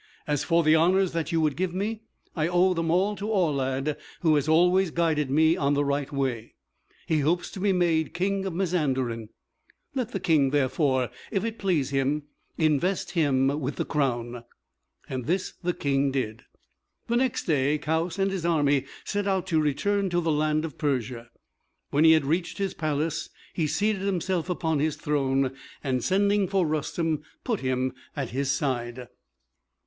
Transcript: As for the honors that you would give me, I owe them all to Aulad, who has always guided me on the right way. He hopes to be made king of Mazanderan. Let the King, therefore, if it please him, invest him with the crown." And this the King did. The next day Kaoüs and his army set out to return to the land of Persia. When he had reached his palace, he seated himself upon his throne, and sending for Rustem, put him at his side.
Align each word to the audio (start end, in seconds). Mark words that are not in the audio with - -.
As 0.25 0.43
for 0.43 0.63
the 0.63 0.73
honors 0.73 1.11
that 1.11 1.31
you 1.31 1.39
would 1.41 1.55
give 1.55 1.75
me, 1.75 2.01
I 2.35 2.47
owe 2.47 2.73
them 2.73 2.89
all 2.89 3.15
to 3.17 3.27
Aulad, 3.31 3.95
who 4.21 4.33
has 4.33 4.47
always 4.47 4.89
guided 4.89 5.29
me 5.29 5.55
on 5.55 5.75
the 5.75 5.85
right 5.85 6.11
way. 6.11 6.55
He 7.05 7.19
hopes 7.19 7.51
to 7.51 7.59
be 7.59 7.71
made 7.71 8.15
king 8.15 8.43
of 8.47 8.53
Mazanderan. 8.55 9.29
Let 9.93 10.09
the 10.09 10.19
King, 10.19 10.49
therefore, 10.49 11.11
if 11.29 11.43
it 11.43 11.59
please 11.59 11.91
him, 11.91 12.23
invest 12.57 13.11
him 13.11 13.59
with 13.59 13.75
the 13.75 13.85
crown." 13.85 14.43
And 15.07 15.25
this 15.27 15.53
the 15.61 15.75
King 15.75 16.09
did. 16.09 16.45
The 17.05 17.17
next 17.17 17.43
day 17.45 17.77
Kaoüs 17.77 18.17
and 18.17 18.31
his 18.31 18.43
army 18.43 18.85
set 19.05 19.27
out 19.27 19.45
to 19.45 19.61
return 19.61 20.09
to 20.09 20.19
the 20.19 20.31
land 20.31 20.65
of 20.65 20.79
Persia. 20.79 21.29
When 21.91 22.05
he 22.05 22.13
had 22.13 22.25
reached 22.25 22.57
his 22.57 22.73
palace, 22.73 23.29
he 23.53 23.67
seated 23.67 24.01
himself 24.01 24.49
upon 24.49 24.79
his 24.79 24.95
throne, 24.95 25.55
and 25.83 26.03
sending 26.03 26.47
for 26.47 26.65
Rustem, 26.65 27.21
put 27.43 27.59
him 27.59 27.93
at 28.15 28.31
his 28.31 28.49
side. 28.49 29.07